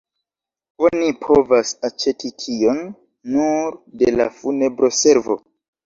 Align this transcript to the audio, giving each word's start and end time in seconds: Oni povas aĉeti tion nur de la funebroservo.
Oni 0.87 1.09
povas 1.25 1.75
aĉeti 1.91 2.33
tion 2.47 2.83
nur 3.37 3.79
de 4.03 4.13
la 4.19 4.31
funebroservo. 4.43 5.43